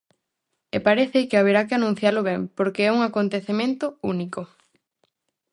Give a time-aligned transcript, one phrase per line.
[0.75, 4.41] E parece que haberá que anuncialo ben, porque é un acontecemento único.